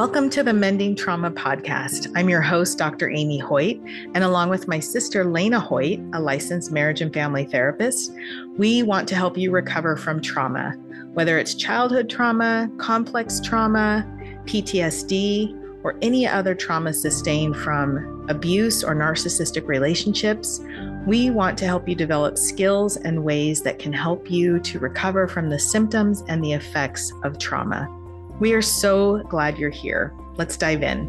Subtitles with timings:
[0.00, 2.10] Welcome to the Mending Trauma Podcast.
[2.16, 3.10] I'm your host, Dr.
[3.10, 3.78] Amy Hoyt,
[4.14, 8.10] and along with my sister, Lena Hoyt, a licensed marriage and family therapist,
[8.56, 10.70] we want to help you recover from trauma,
[11.12, 14.06] whether it's childhood trauma, complex trauma,
[14.46, 20.62] PTSD, or any other trauma sustained from abuse or narcissistic relationships.
[21.06, 25.28] We want to help you develop skills and ways that can help you to recover
[25.28, 27.99] from the symptoms and the effects of trauma.
[28.40, 30.14] We are so glad you're here.
[30.36, 31.06] Let's dive in.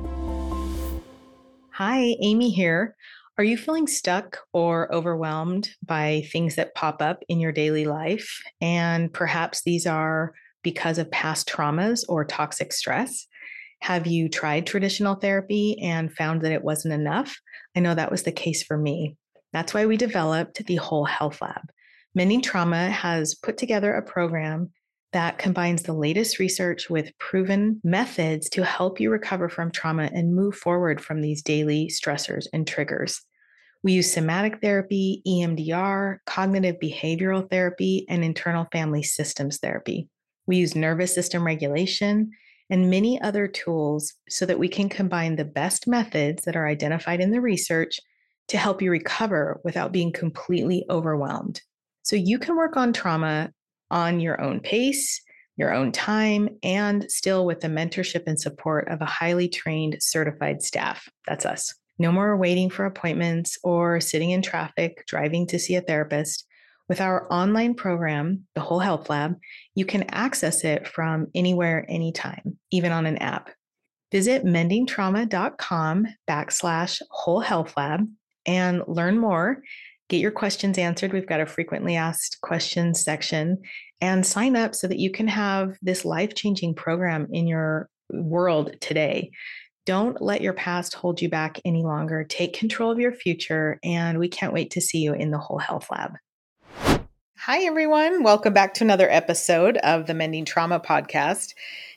[1.71, 2.93] Hi, Amy here.
[3.37, 8.43] Are you feeling stuck or overwhelmed by things that pop up in your daily life?
[8.59, 13.27] And perhaps these are because of past traumas or toxic stress.
[13.79, 17.39] Have you tried traditional therapy and found that it wasn't enough?
[17.77, 19.15] I know that was the case for me.
[19.53, 21.71] That's why we developed the Whole Health Lab.
[22.13, 24.71] Mending Trauma has put together a program
[25.13, 30.35] that combines the latest research with proven methods to help you recover from trauma and
[30.35, 33.21] move forward from these daily stressors and triggers.
[33.83, 40.07] We use somatic therapy, EMDR, cognitive behavioral therapy, and internal family systems therapy.
[40.45, 42.31] We use nervous system regulation
[42.69, 47.19] and many other tools so that we can combine the best methods that are identified
[47.19, 47.99] in the research
[48.47, 51.61] to help you recover without being completely overwhelmed.
[52.03, 53.51] So you can work on trauma
[53.91, 55.21] on your own pace,
[55.57, 60.63] your own time, and still with the mentorship and support of a highly trained, certified
[60.63, 61.07] staff.
[61.27, 61.75] That's us.
[61.99, 66.47] No more waiting for appointments or sitting in traffic, driving to see a therapist.
[66.89, 69.35] With our online program, the Whole Health Lab,
[69.75, 73.51] you can access it from anywhere, anytime, even on an app.
[74.11, 78.07] Visit mendingtrauma.com backslash whole health lab
[78.45, 79.61] and learn more
[80.11, 81.13] Get your questions answered.
[81.13, 83.61] We've got a frequently asked questions section
[84.01, 88.75] and sign up so that you can have this life changing program in your world
[88.81, 89.31] today.
[89.85, 92.25] Don't let your past hold you back any longer.
[92.25, 95.59] Take control of your future, and we can't wait to see you in the Whole
[95.59, 96.15] Health Lab.
[97.37, 98.21] Hi, everyone.
[98.21, 101.53] Welcome back to another episode of the Mending Trauma Podcast.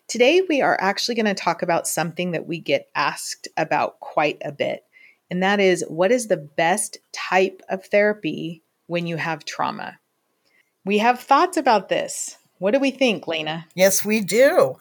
[0.06, 4.40] Today, we are actually going to talk about something that we get asked about quite
[4.44, 4.84] a bit
[5.34, 9.98] and that is what is the best type of therapy when you have trauma?
[10.84, 12.36] We have thoughts about this.
[12.58, 13.66] What do we think, Lena?
[13.74, 14.76] Yes, we do.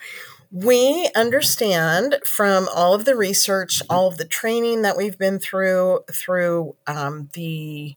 [0.51, 6.01] We understand from all of the research, all of the training that we've been through,
[6.11, 7.95] through um, the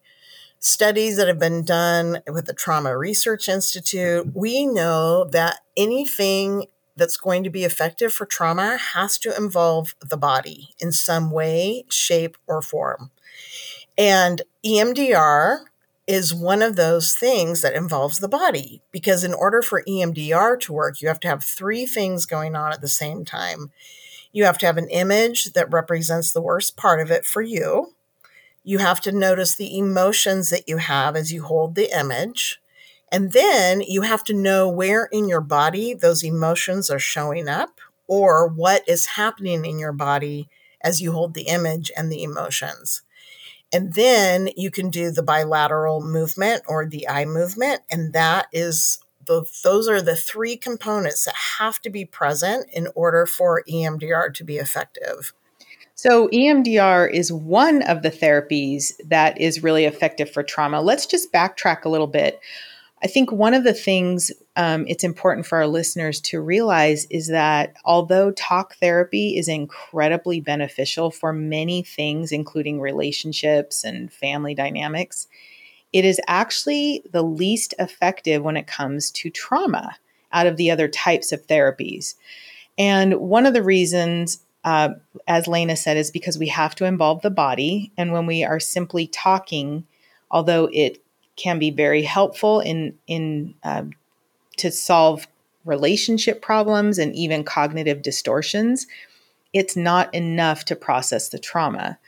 [0.58, 7.16] studies that have been done with the Trauma Research Institute, we know that anything that's
[7.16, 12.36] going to be effective for trauma has to involve the body in some way, shape,
[12.46, 13.10] or form.
[13.98, 15.64] And EMDR
[16.06, 20.72] is one of those things that involves the body because in order for EMDR to
[20.72, 23.72] work, you have to have three things going on at the same time.
[24.32, 27.94] You have to have an image that represents the worst part of it for you.
[28.62, 32.60] You have to notice the emotions that you have as you hold the image.
[33.12, 37.80] And then you have to know where in your body those emotions are showing up
[38.06, 40.48] or what is happening in your body
[40.80, 43.02] as you hold the image and the emotions.
[43.72, 47.82] And then you can do the bilateral movement or the eye movement.
[47.90, 52.88] And that is the, those are the three components that have to be present in
[52.94, 55.32] order for EMDR to be effective.
[55.98, 60.82] So, EMDR is one of the therapies that is really effective for trauma.
[60.82, 62.38] Let's just backtrack a little bit.
[63.02, 67.28] I think one of the things um, it's important for our listeners to realize is
[67.28, 75.28] that although talk therapy is incredibly beneficial for many things, including relationships and family dynamics,
[75.92, 79.96] it is actually the least effective when it comes to trauma
[80.32, 82.14] out of the other types of therapies.
[82.78, 84.90] And one of the reasons, uh,
[85.28, 87.92] as Lena said, is because we have to involve the body.
[87.96, 89.86] And when we are simply talking,
[90.30, 91.02] although it
[91.36, 93.92] can be very helpful in in um,
[94.56, 95.26] to solve
[95.64, 98.86] relationship problems and even cognitive distortions.
[99.52, 101.98] It's not enough to process the trauma.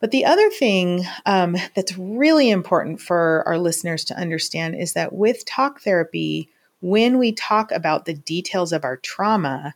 [0.00, 5.12] But the other thing um, that's really important for our listeners to understand is that
[5.12, 6.48] with talk therapy,
[6.80, 9.74] when we talk about the details of our trauma,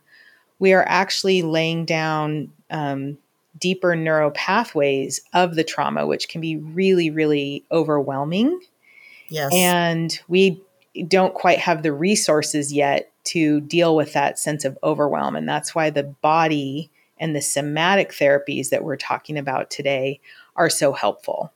[0.59, 3.17] we are actually laying down um,
[3.57, 8.59] deeper neural pathways of the trauma, which can be really, really overwhelming
[9.29, 9.51] Yes.
[9.53, 10.61] And we
[11.07, 15.35] don't quite have the resources yet to deal with that sense of overwhelm.
[15.35, 16.89] And that's why the body
[17.19, 20.19] and the somatic therapies that we're talking about today
[20.55, 21.51] are so helpful.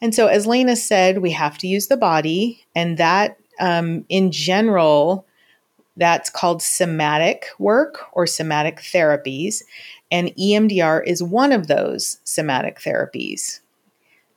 [0.00, 4.30] And so, as Lena said, we have to use the body, and that um, in
[4.32, 5.24] general,
[5.96, 9.62] That's called somatic work or somatic therapies.
[10.10, 13.60] And EMDR is one of those somatic therapies.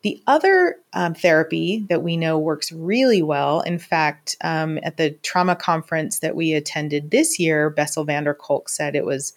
[0.07, 5.11] The other um, therapy that we know works really well, in fact, um, at the
[5.21, 9.33] trauma conference that we attended this year, Bessel van der Kolk said it was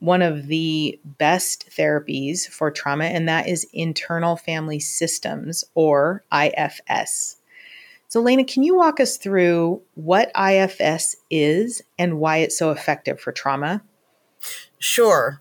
[0.00, 7.36] one of the best therapies for trauma, and that is internal family systems or IFS.
[8.08, 13.20] So, Lena, can you walk us through what IFS is and why it's so effective
[13.20, 13.84] for trauma?
[14.80, 15.38] Sure.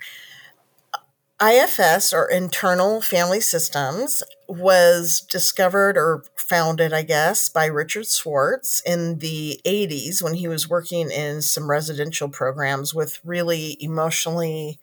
[1.42, 9.19] IFS or internal family systems was discovered or founded, I guess, by Richard Schwartz in
[9.19, 14.80] the 80s when he was working in some residential programs with really emotionally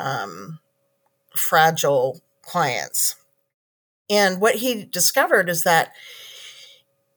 [0.00, 0.58] um,
[1.36, 3.14] fragile clients.
[4.10, 5.92] And what he discovered is that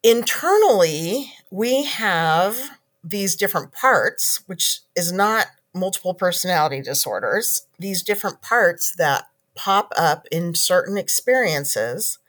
[0.04, 8.94] internally, we have these different parts, which is not multiple personality disorders, these different parts
[8.98, 9.26] that
[9.56, 12.20] pop up in certain experiences.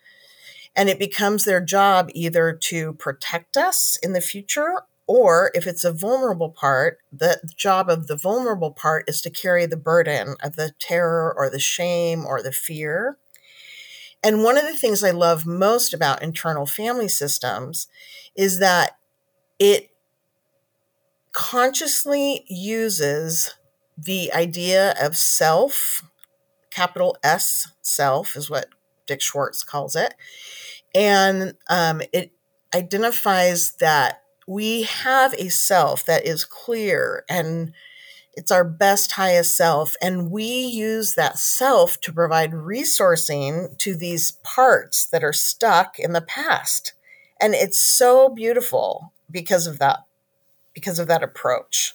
[0.75, 5.85] And it becomes their job either to protect us in the future, or if it's
[5.85, 10.57] a vulnerable part, the job of the vulnerable part is to carry the burden of
[10.57, 13.19] the terror or the shame or the fear.
[14.23, 17.89] And one of the things I love most about internal family systems
[18.37, 18.97] is that
[19.59, 19.91] it
[21.33, 23.55] consciously uses
[23.97, 26.03] the idea of self,
[26.71, 28.67] capital S, self is what
[29.07, 30.15] Dick Schwartz calls it.
[30.95, 32.33] And um, it
[32.75, 37.73] identifies that we have a self that is clear and
[38.35, 39.95] it's our best, highest self.
[40.01, 46.13] And we use that self to provide resourcing to these parts that are stuck in
[46.13, 46.95] the past.
[47.41, 50.01] And it's so beautiful because of that
[50.75, 51.95] because of that approach.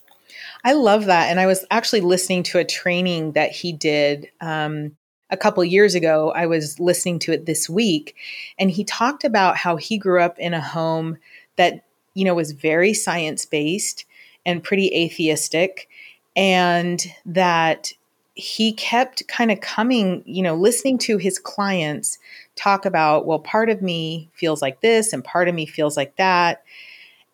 [0.64, 1.30] I love that.
[1.30, 4.96] And I was actually listening to a training that he did um,
[5.30, 6.32] a couple years ago.
[6.32, 8.16] I was listening to it this week,
[8.60, 11.18] and he talked about how he grew up in a home
[11.56, 11.84] that,
[12.14, 14.06] you know, was very science based
[14.46, 15.90] and pretty atheistic,
[16.36, 17.92] and that
[18.34, 22.20] he kept kind of coming, you know, listening to his clients
[22.56, 26.16] talk about, well, part of me feels like this and part of me feels like
[26.18, 26.64] that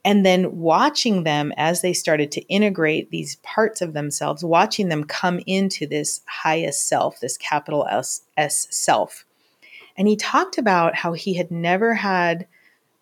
[0.05, 5.05] and then watching them as they started to integrate these parts of themselves, watching them
[5.05, 9.25] come into this highest self, this capital S, S self.
[9.97, 12.47] And he talked about how he had never had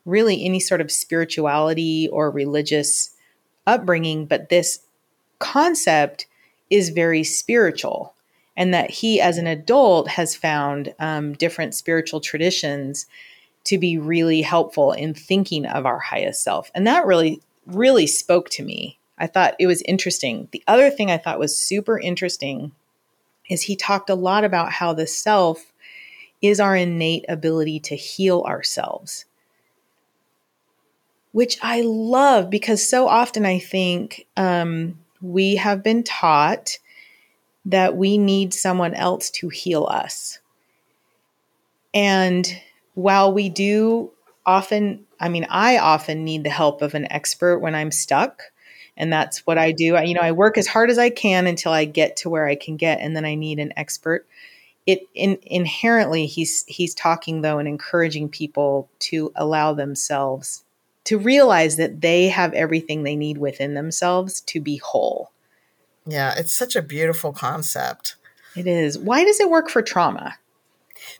[0.05, 3.11] really any sort of spirituality or religious
[3.65, 4.81] upbringing, but this
[5.39, 6.27] concept
[6.69, 8.13] is very spiritual.
[8.57, 13.07] And that he, as an adult, has found um, different spiritual traditions
[13.65, 16.71] to be really helpful in thinking of our highest self.
[16.73, 18.97] And that really, really spoke to me.
[19.17, 20.47] I thought it was interesting.
[20.51, 22.71] The other thing I thought was super interesting
[23.49, 25.71] is he talked a lot about how the self
[26.41, 29.25] is our innate ability to heal ourselves,
[31.33, 36.79] which I love because so often I think um, we have been taught
[37.65, 40.39] that we need someone else to heal us.
[41.93, 42.47] And
[42.93, 44.11] while we do
[44.45, 48.43] often, I mean, I often need the help of an expert when I'm stuck.
[48.97, 49.95] And that's what I do.
[49.95, 52.45] I, you know, I work as hard as I can until I get to where
[52.45, 54.27] I can get, and then I need an expert.
[54.85, 60.63] It in, inherently, he's he's talking though and encouraging people to allow themselves
[61.05, 65.31] to realize that they have everything they need within themselves to be whole.
[66.05, 68.15] Yeah, it's such a beautiful concept.
[68.55, 68.97] It is.
[68.97, 70.37] Why does it work for trauma?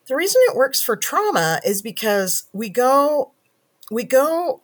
[0.08, 3.34] The reason it works for trauma is because we go
[3.90, 4.62] we go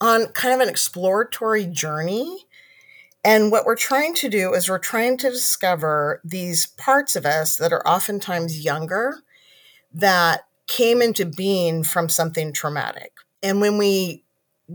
[0.00, 2.46] on kind of an exploratory journey
[3.24, 7.56] and what we're trying to do is we're trying to discover these parts of us
[7.56, 9.18] that are oftentimes younger
[9.94, 13.12] that came into being from something traumatic.
[13.42, 14.24] And when we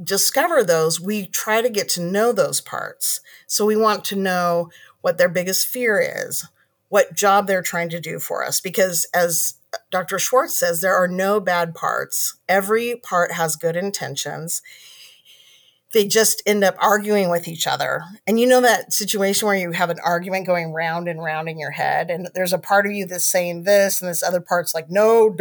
[0.03, 3.19] discover those, we try to get to know those parts.
[3.47, 4.69] So we want to know
[5.01, 6.47] what their biggest fear is,
[6.89, 8.61] what job they're trying to do for us.
[8.61, 9.55] Because as
[9.91, 10.19] Dr.
[10.19, 12.37] Schwartz says, there are no bad parts.
[12.47, 14.61] Every part has good intentions.
[15.93, 18.03] They just end up arguing with each other.
[18.27, 21.57] And you know that situation where you have an argument going round and round in
[21.57, 24.75] your head, and there's a part of you that's saying this, and this other part's
[24.75, 25.33] like, no,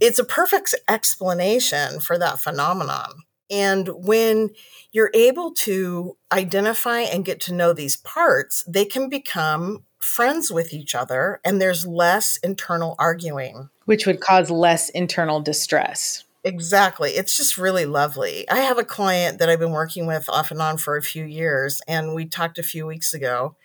[0.00, 3.24] it's a perfect explanation for that phenomenon.
[3.50, 4.50] And when
[4.92, 10.72] you're able to identify and get to know these parts, they can become friends with
[10.72, 13.70] each other and there's less internal arguing.
[13.84, 16.24] Which would cause less internal distress.
[16.42, 17.10] Exactly.
[17.10, 18.48] It's just really lovely.
[18.48, 21.24] I have a client that I've been working with off and on for a few
[21.24, 23.56] years, and we talked a few weeks ago.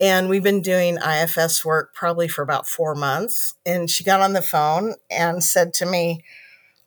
[0.00, 3.54] And we've been doing IFS work probably for about four months.
[3.66, 6.24] And she got on the phone and said to me,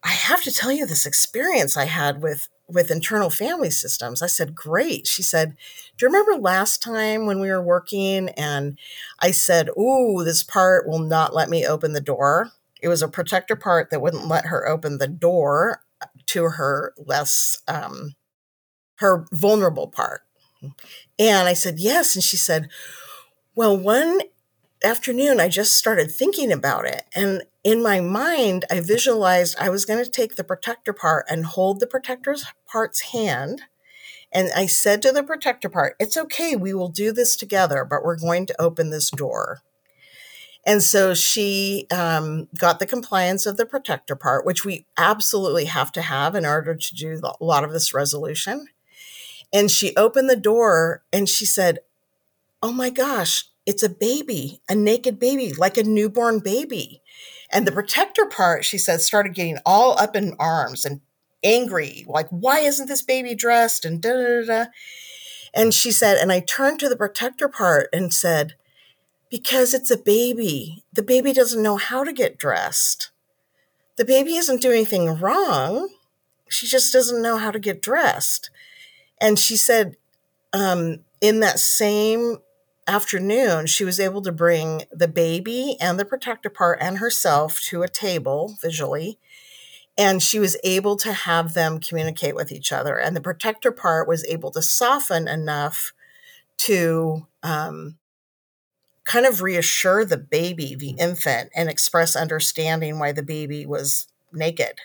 [0.04, 4.22] I have to tell you this experience I had with with internal family systems.
[4.22, 5.08] I said, Great.
[5.08, 5.56] She said,
[5.98, 8.78] Do you remember last time when we were working and
[9.20, 12.52] I said, Ooh, this part will not let me open the door?
[12.82, 15.84] It was a protector part that wouldn't let her open the door
[16.28, 18.16] to her less, um,
[18.96, 20.22] her vulnerable part.
[21.20, 22.16] And I said, Yes.
[22.16, 22.70] And she said,
[23.56, 24.22] Well, one
[24.84, 27.04] afternoon, I just started thinking about it.
[27.16, 31.46] And in my mind, I visualized I was going to take the protector part and
[31.46, 32.36] hold the protector
[32.68, 33.64] part's hand.
[34.32, 38.04] And I said to the protector part, It's okay, we will do this together, but
[38.04, 39.62] we're going to open this door.
[40.66, 45.92] And so she um, got the compliance of the protector part, which we absolutely have
[45.94, 48.68] to have in order to do a lot of this resolution.
[49.52, 51.80] And she opened the door and she said,
[52.62, 57.02] Oh my gosh, it's a baby, a naked baby, like a newborn baby.
[57.52, 61.02] And the protector part, she said, started getting all up in arms and
[61.44, 63.86] angry, like, why isn't this baby dressed?
[63.86, 64.66] And da da da.
[65.54, 68.56] And she said, and I turned to the protector part and said,
[69.30, 70.84] because it's a baby.
[70.92, 73.12] The baby doesn't know how to get dressed.
[73.98, 75.90] The baby isn't doing anything wrong.
[76.50, 78.50] She just doesn't know how to get dressed.
[79.22, 79.96] And she said,
[80.54, 82.38] um, in that same
[82.88, 87.84] afternoon, she was able to bring the baby and the protector part and herself to
[87.84, 89.20] a table visually.
[89.98, 92.98] And she was able to have them communicate with each other.
[92.98, 95.94] And the protector part was able to soften enough
[96.60, 97.98] to um,
[99.04, 104.80] kind of reassure the baby, the infant, and express understanding why the baby was naked.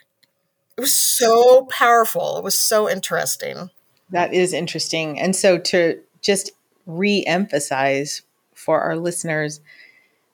[0.77, 2.37] It was so powerful.
[2.37, 3.71] It was so interesting.
[4.11, 5.19] That is interesting.
[5.19, 6.53] And so to just
[6.89, 8.23] re-emphasize
[8.55, 9.61] for our listeners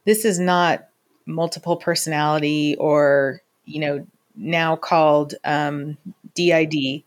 [0.07, 0.89] this is not
[1.27, 4.07] multiple personality or you know
[4.37, 5.97] now called um,
[6.35, 7.03] DID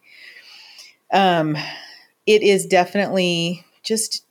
[1.12, 1.58] um,
[2.26, 4.26] it is definitely just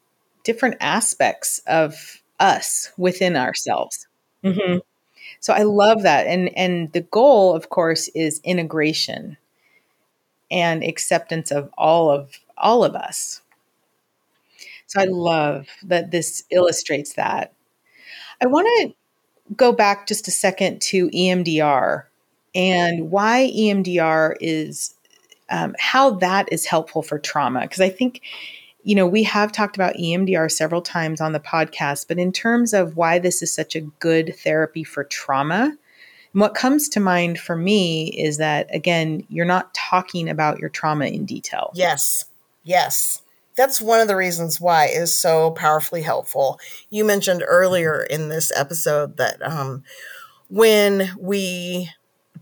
[0.44, 4.06] different aspects of us within ourselves.
[4.44, 4.78] Mm-hmm.
[5.40, 6.26] so i love that.
[6.28, 9.36] And and the goal of course is integration
[10.52, 13.40] and acceptance of all of all of us
[14.86, 17.52] so I love that this illustrates that.
[18.40, 18.94] I want to
[19.54, 22.04] go back just a second to EMDR
[22.54, 24.94] and why EMDR is,
[25.50, 27.62] um, how that is helpful for trauma.
[27.62, 28.22] Because I think,
[28.82, 32.72] you know, we have talked about EMDR several times on the podcast, but in terms
[32.72, 35.76] of why this is such a good therapy for trauma,
[36.32, 40.68] and what comes to mind for me is that, again, you're not talking about your
[40.68, 41.70] trauma in detail.
[41.74, 42.26] Yes.
[42.62, 43.22] Yes
[43.56, 46.60] that's one of the reasons why it is so powerfully helpful.
[46.90, 49.82] You mentioned earlier in this episode that um,
[50.48, 51.90] when we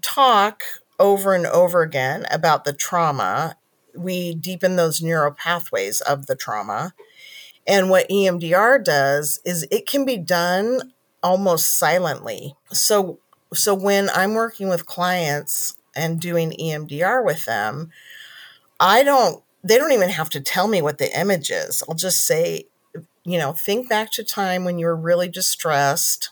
[0.03, 0.63] talk
[0.99, 3.57] over and over again about the trauma,
[3.97, 6.95] we deepen those neural pathways of the trauma.
[7.67, 10.93] And what EMDR does is it can be done
[11.23, 12.57] almost silently.
[12.73, 13.21] So
[13.53, 17.93] so when I'm working with clients and doing EMDR with them,
[18.81, 21.83] I don't they don't even have to tell me what the image is.
[21.89, 22.67] I'll just say,
[23.25, 26.31] you know, think back to time when you were really distressed,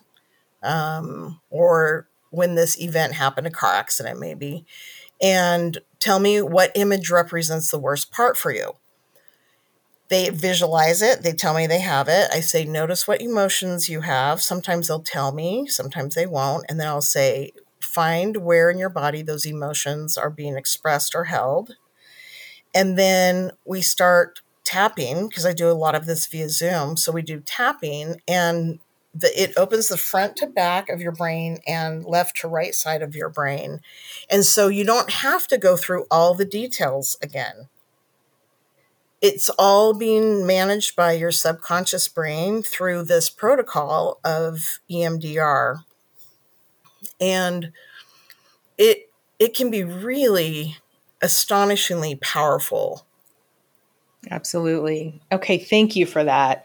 [0.63, 4.67] um, or when this event happened, a car accident maybe,
[5.21, 8.77] and tell me what image represents the worst part for you.
[10.09, 12.29] They visualize it, they tell me they have it.
[12.31, 14.43] I say, notice what emotions you have.
[14.43, 16.67] Sometimes they'll tell me, sometimes they won't.
[16.69, 21.25] And then I'll say, find where in your body those emotions are being expressed or
[21.25, 21.77] held
[22.75, 26.97] and then we start tapping because I do a lot of this via Zoom.
[26.97, 28.79] So we do tapping and
[29.15, 33.03] the, it opens the front to back of your brain and left to right side
[33.03, 33.81] of your brain.
[34.31, 37.69] And so you don't have to go through all the details again.
[39.21, 45.85] It's all being managed by your subconscious brain through this protocol of EMDR.
[47.21, 47.73] And
[48.79, 50.77] it it can be really
[51.23, 53.07] astonishingly powerful.
[54.31, 55.21] Absolutely.
[55.33, 56.65] Okay, thank you for that.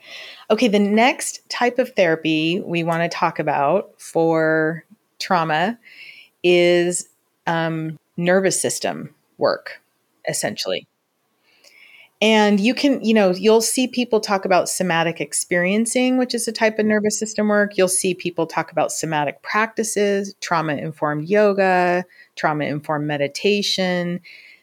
[0.52, 4.86] Okay, the next type of therapy we want to talk about for
[5.20, 5.78] trauma
[6.44, 7.10] is
[7.48, 9.82] um, nervous system work,
[10.28, 10.88] essentially.
[12.20, 16.52] And you can, you know, you'll see people talk about somatic experiencing, which is a
[16.52, 17.78] type of nervous system work.
[17.78, 24.20] You'll see people talk about somatic practices, trauma informed yoga, trauma informed meditation.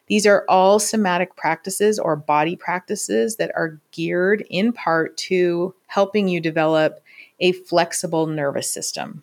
[0.06, 6.28] These are all somatic practices or body practices that are geared in part to helping
[6.28, 7.02] you develop
[7.40, 9.22] a flexible nervous system.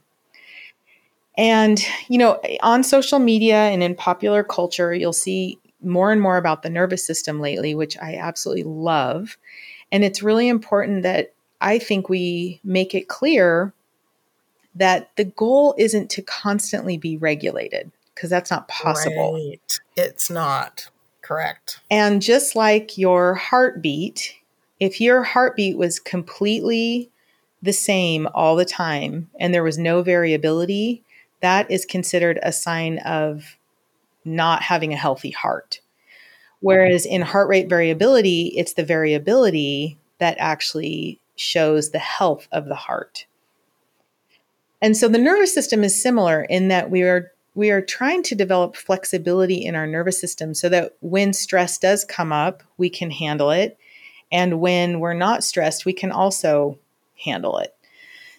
[1.38, 6.38] And, you know, on social media and in popular culture, you'll see more and more
[6.38, 9.38] about the nervous system lately, which I absolutely love.
[9.92, 13.74] And it's really important that I think we make it clear
[14.76, 19.34] that the goal isn't to constantly be regulated because that's not possible.
[19.34, 19.80] Right.
[19.98, 20.92] It's not
[21.24, 21.80] correct.
[21.90, 24.36] And just like your heartbeat,
[24.80, 27.10] if your heartbeat was completely
[27.64, 31.04] the same all the time and there was no variability,
[31.40, 33.58] that is considered a sign of
[34.24, 35.82] not having a healthy heart.
[36.60, 42.76] Whereas in heart rate variability, it's the variability that actually shows the health of the
[42.76, 43.26] heart.
[44.80, 48.36] And so the nervous system is similar in that we are we are trying to
[48.36, 53.12] develop flexibility in our nervous system so that when stress does come up, we can
[53.12, 53.78] handle it.
[54.32, 56.80] And when we're not stressed, we can also
[57.26, 57.76] handle it.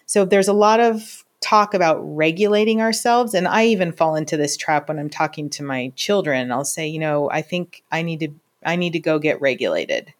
[0.05, 4.55] So there's a lot of talk about regulating ourselves and i even fall into this
[4.55, 8.21] trap when i'm talking to my children i'll say you know i think i need
[8.21, 8.29] to
[8.65, 10.13] i need to go get regulated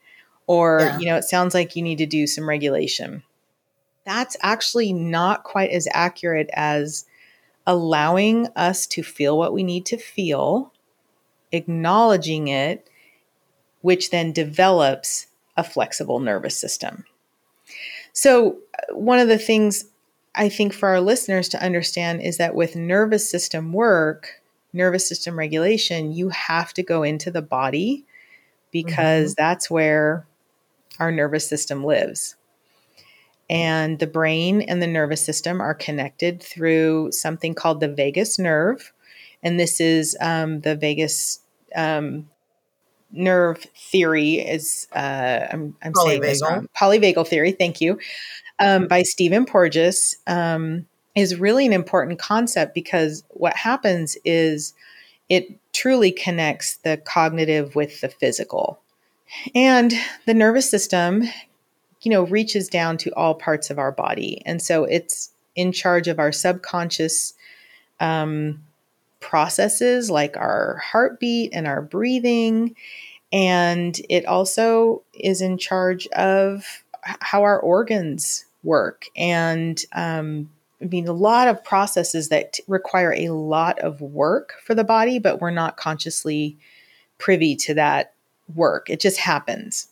[0.48, 1.00] or yeah.
[1.00, 3.24] you know it sounds like you need to do some regulation
[4.04, 7.06] that's actually not quite as accurate as
[7.66, 10.72] allowing us to feel what we need to feel
[11.52, 12.90] acknowledging it
[13.82, 17.06] which then develops a flexible nervous system
[18.14, 19.86] so uh, one of the things
[20.36, 24.42] I think for our listeners to understand is that with nervous system work,
[24.72, 28.06] nervous system regulation, you have to go into the body
[28.72, 29.44] because mm-hmm.
[29.44, 30.26] that's where
[31.00, 32.36] our nervous system lives.
[33.50, 38.94] And the brain and the nervous system are connected through something called the vagus nerve.
[39.44, 41.40] And this is um, the vagus
[41.76, 42.30] um,
[43.12, 46.68] nerve theory is uh, I'm, I'm saying this wrong.
[46.76, 47.52] Polyvagal theory.
[47.52, 48.00] Thank you
[48.60, 54.74] um, by Stephen Porges um, is really an important concept because what happens is
[55.30, 58.80] it truly connects the cognitive with the physical.
[59.56, 59.94] And
[60.26, 61.24] the nervous system,
[62.04, 64.42] you know, reaches down to all parts of our body.
[64.46, 67.34] And so it's in charge of our subconscious
[68.00, 68.64] um,
[69.20, 72.76] processes like our heartbeat and our breathing.
[73.32, 79.06] And it also is in charge of how our organs work.
[79.16, 80.50] And um,
[80.82, 84.84] I mean, a lot of processes that t- require a lot of work for the
[84.84, 86.58] body, but we're not consciously
[87.18, 88.14] privy to that
[88.54, 88.90] work.
[88.90, 89.88] It just happens.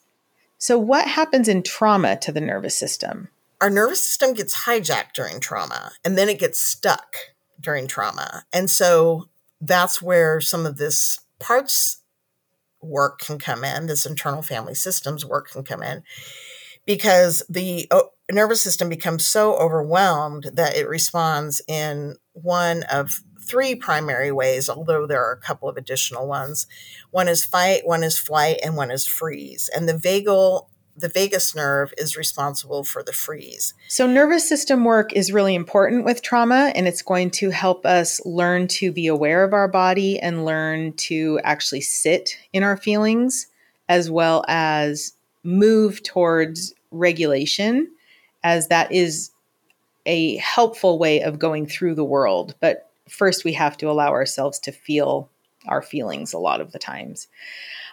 [0.61, 3.29] So, what happens in trauma to the nervous system?
[3.59, 7.15] Our nervous system gets hijacked during trauma and then it gets stuck
[7.59, 8.45] during trauma.
[8.53, 9.27] And so
[9.59, 12.03] that's where some of this parts
[12.79, 16.03] work can come in, this internal family systems work can come in
[16.85, 17.91] because the
[18.31, 25.05] nervous system becomes so overwhelmed that it responds in one of three primary ways, although
[25.05, 26.67] there are a couple of additional ones.
[27.11, 29.69] One is fight, one is flight, and one is freeze.
[29.75, 33.73] And the vagal the vagus nerve is responsible for the freeze.
[33.87, 38.23] So, nervous system work is really important with trauma, and it's going to help us
[38.25, 43.47] learn to be aware of our body and learn to actually sit in our feelings,
[43.89, 47.89] as well as move towards regulation,
[48.43, 49.31] as that is
[50.05, 52.55] a helpful way of going through the world.
[52.59, 55.29] But first, we have to allow ourselves to feel
[55.67, 57.27] our feelings a lot of the times.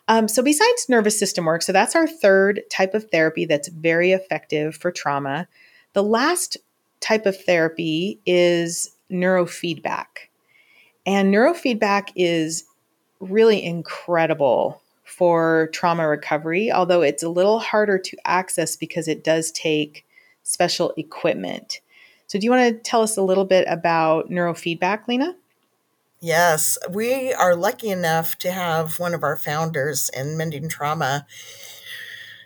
[0.06, 4.12] Um, so, besides nervous system work, so that's our third type of therapy that's very
[4.12, 5.46] effective for trauma.
[5.92, 6.56] The last
[7.00, 10.28] type of therapy is neurofeedback.
[11.06, 12.64] And neurofeedback is
[13.20, 19.50] really incredible for trauma recovery, although it's a little harder to access because it does
[19.52, 20.04] take
[20.42, 21.80] special equipment.
[22.28, 25.34] So, do you want to tell us a little bit about neurofeedback, Lena?
[26.20, 31.26] Yes, we are lucky enough to have one of our founders in Mending Trauma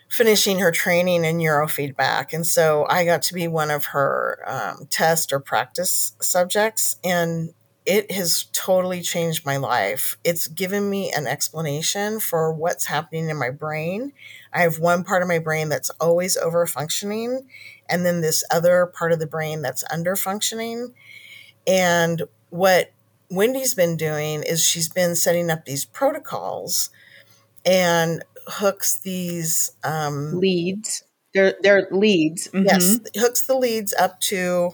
[0.08, 2.32] finishing her training in neurofeedback.
[2.32, 6.98] And so I got to be one of her um, test or practice subjects.
[7.02, 10.16] And it has totally changed my life.
[10.22, 14.12] It's given me an explanation for what's happening in my brain.
[14.52, 17.48] I have one part of my brain that's always over functioning,
[17.92, 20.94] and then this other part of the brain that's under functioning.
[21.66, 22.92] And what
[23.30, 26.90] Wendy's been doing is she's been setting up these protocols
[27.64, 31.04] and hooks these um, leads.
[31.34, 32.48] They're they're leads.
[32.48, 32.66] Mm-hmm.
[32.66, 34.72] Yes, hooks the leads up to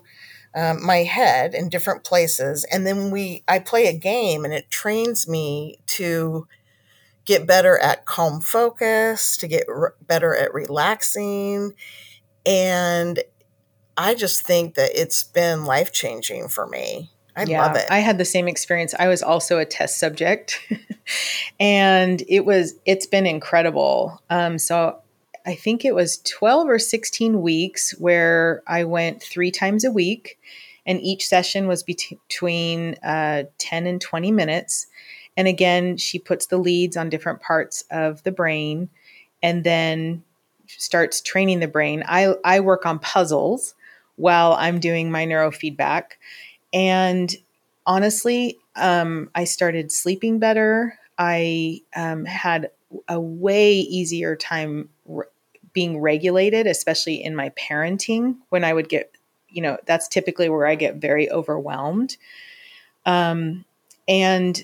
[0.54, 4.70] um, my head in different places, and then we I play a game, and it
[4.70, 6.48] trains me to
[7.24, 11.74] get better at calm focus, to get r- better at relaxing,
[12.48, 13.22] and
[13.98, 17.10] I just think that it's been life changing for me.
[17.36, 17.86] I yeah, love it.
[17.90, 18.94] I had the same experience.
[18.98, 20.58] I was also a test subject,
[21.60, 24.20] and it was it's been incredible.
[24.30, 24.98] Um, so
[25.46, 30.38] I think it was 12 or 16 weeks where I went three times a week,
[30.86, 34.86] and each session was between uh, 10 and 20 minutes.
[35.36, 38.88] And again, she puts the leads on different parts of the brain
[39.42, 40.24] and then
[40.68, 42.04] starts training the brain.
[42.06, 43.74] I, I work on puzzles
[44.16, 46.12] while I'm doing my neurofeedback.
[46.72, 47.34] And
[47.86, 50.98] honestly, um, I started sleeping better.
[51.18, 52.70] I um, had
[53.08, 54.88] a way easier time
[55.72, 59.12] being regulated, especially in my parenting when I would get,
[59.48, 62.16] you know, that's typically where I get very overwhelmed.
[63.06, 63.64] Um,
[64.06, 64.62] and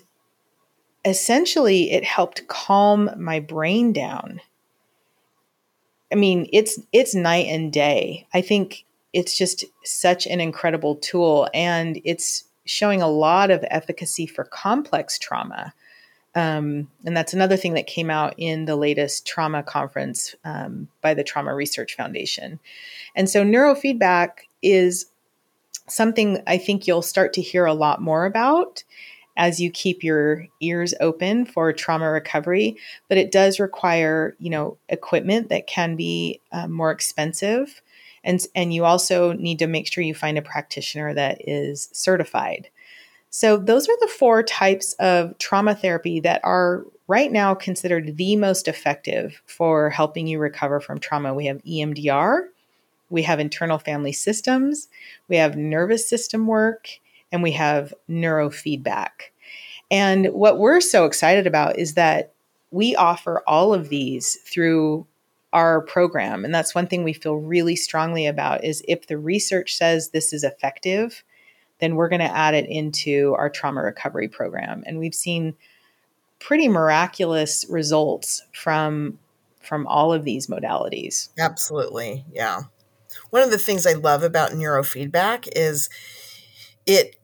[1.05, 4.41] essentially, it helped calm my brain down.
[6.15, 8.25] I mean, it's it's night and day.
[8.33, 14.25] I think it's just such an incredible tool, and it's showing a lot of efficacy
[14.25, 15.75] for complex trauma.
[16.37, 21.15] Um, and that's another thing that came out in the latest trauma conference um, by
[21.15, 22.61] the Trauma Research Foundation.
[23.17, 25.07] And so, neurofeedback is
[25.89, 28.85] something I think you'll start to hear a lot more about
[29.37, 32.77] as you keep your ears open for trauma recovery.
[33.09, 37.83] But it does require, you know, equipment that can be uh, more expensive.
[38.23, 42.69] And, and you also need to make sure you find a practitioner that is certified.
[43.31, 48.37] So, those are the four types of trauma therapy that are right now considered the
[48.37, 51.35] most effective for helping you recover from trauma.
[51.35, 52.45] We have EMDR,
[53.11, 54.89] we have internal family systems,
[55.29, 56.89] we have nervous system work,
[57.35, 59.11] and we have neurofeedback.
[59.91, 62.33] And what we're so excited about is that
[62.71, 65.07] we offer all of these through
[65.53, 69.77] our program and that's one thing we feel really strongly about is if the research
[69.77, 71.23] says this is effective
[71.79, 74.83] then we're going to add it into our trauma recovery program.
[74.87, 75.55] And we've seen
[76.41, 79.19] pretty miraculous results from
[79.61, 81.31] from all of these modalities.
[81.39, 82.25] Absolutely.
[82.33, 82.63] Yeah.
[83.31, 85.89] One of the things I love about neurofeedback is
[86.85, 87.17] it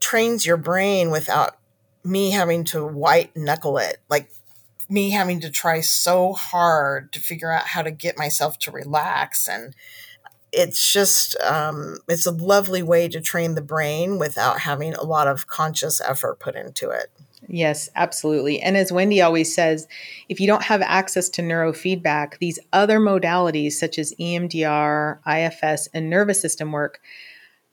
[0.00, 1.56] trains your brain without
[2.04, 3.98] me having to white knuckle it.
[4.08, 4.30] Like
[4.88, 9.48] me having to try so hard to figure out how to get myself to relax
[9.48, 9.74] and
[10.50, 15.28] it's just um, it's a lovely way to train the brain without having a lot
[15.28, 17.10] of conscious effort put into it
[17.46, 19.86] yes absolutely and as wendy always says
[20.28, 26.10] if you don't have access to neurofeedback these other modalities such as emdr ifs and
[26.10, 27.00] nervous system work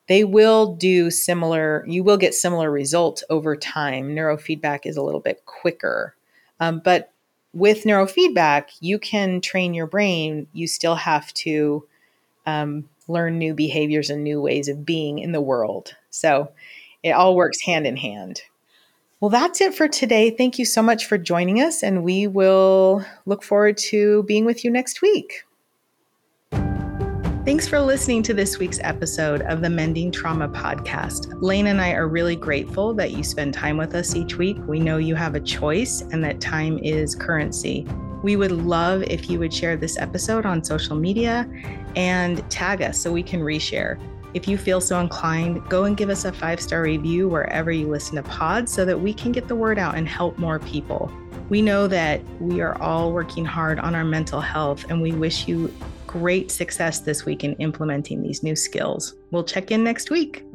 [0.07, 5.19] they will do similar you will get similar results over time neurofeedback is a little
[5.19, 6.15] bit quicker
[6.59, 7.11] um, but
[7.53, 11.85] with neurofeedback you can train your brain you still have to
[12.45, 15.95] um, learn new behaviors and new ways of being in the world.
[16.09, 16.51] So
[17.03, 18.41] it all works hand in hand.
[19.19, 20.29] Well, that's it for today.
[20.29, 24.63] Thank you so much for joining us, and we will look forward to being with
[24.63, 25.43] you next week.
[27.45, 31.31] Thanks for listening to this week's episode of the Mending Trauma Podcast.
[31.43, 34.57] Lane and I are really grateful that you spend time with us each week.
[34.65, 37.85] We know you have a choice and that time is currency.
[38.23, 41.47] We would love if you would share this episode on social media
[41.95, 44.01] and tag us so we can reshare.
[44.33, 47.87] If you feel so inclined, go and give us a five star review wherever you
[47.87, 51.13] listen to pods so that we can get the word out and help more people.
[51.49, 55.47] We know that we are all working hard on our mental health, and we wish
[55.47, 55.71] you
[56.19, 59.15] great success this week in implementing these new skills.
[59.31, 60.45] We'll check in next week.